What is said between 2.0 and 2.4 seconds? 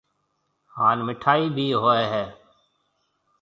ھيََََ